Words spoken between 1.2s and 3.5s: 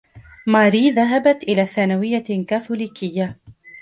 إلى ثانوية كاثوليكية.